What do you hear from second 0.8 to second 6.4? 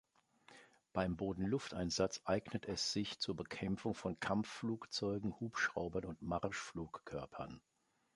Beim Boden-Luft-Einsatz eignet es sich zur Bekämpfung von Kampfflugzeugen, Hubschraubern und